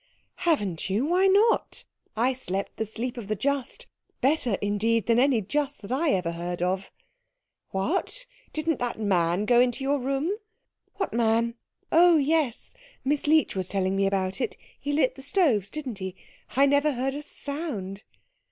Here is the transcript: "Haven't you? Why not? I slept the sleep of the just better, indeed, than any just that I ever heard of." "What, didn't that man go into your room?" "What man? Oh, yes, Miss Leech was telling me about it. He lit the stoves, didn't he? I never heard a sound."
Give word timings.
"Haven't 0.47 0.89
you? 0.89 1.05
Why 1.05 1.27
not? 1.27 1.85
I 2.17 2.33
slept 2.33 2.77
the 2.77 2.87
sleep 2.87 3.17
of 3.17 3.27
the 3.27 3.35
just 3.35 3.85
better, 4.19 4.57
indeed, 4.59 5.05
than 5.05 5.19
any 5.19 5.41
just 5.41 5.83
that 5.83 5.91
I 5.91 6.09
ever 6.09 6.31
heard 6.31 6.63
of." 6.63 6.89
"What, 7.69 8.25
didn't 8.51 8.79
that 8.79 8.99
man 8.99 9.45
go 9.45 9.59
into 9.59 9.83
your 9.83 9.99
room?" 9.99 10.31
"What 10.95 11.13
man? 11.13 11.53
Oh, 11.91 12.17
yes, 12.17 12.73
Miss 13.05 13.27
Leech 13.27 13.55
was 13.55 13.67
telling 13.67 13.95
me 13.95 14.07
about 14.07 14.41
it. 14.41 14.57
He 14.79 14.91
lit 14.91 15.13
the 15.13 15.21
stoves, 15.21 15.69
didn't 15.69 15.99
he? 15.99 16.15
I 16.55 16.65
never 16.65 16.93
heard 16.93 17.13
a 17.13 17.21
sound." 17.21 18.01